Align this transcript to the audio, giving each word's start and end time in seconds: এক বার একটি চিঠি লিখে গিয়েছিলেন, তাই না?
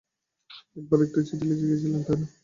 এক 0.77 0.85
বার 0.89 0.99
একটি 1.05 1.19
চিঠি 1.27 1.45
লিখে 1.49 1.65
গিয়েছিলেন, 1.69 2.01
তাই 2.07 2.17
না? 2.19 2.25